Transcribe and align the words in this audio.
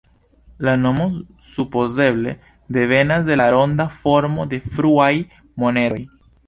La 0.67 0.71
nomo 0.85 1.05
supozeble 1.49 2.33
devenas 2.81 3.29
de 3.31 3.39
la 3.43 3.49
ronda 3.59 3.89
formo 4.01 4.51
de 4.55 4.63
fruaj 4.79 5.13
moneroj. 5.65 6.07